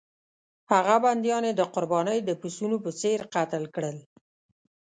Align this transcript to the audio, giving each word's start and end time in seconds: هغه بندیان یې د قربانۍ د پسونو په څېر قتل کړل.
هغه 0.71 0.95
بندیان 1.03 1.43
یې 1.47 1.53
د 1.57 1.61
قربانۍ 1.73 2.19
د 2.23 2.31
پسونو 2.41 2.77
په 2.83 2.91
څېر 2.99 3.19
قتل 3.35 3.63
کړل. 3.75 3.97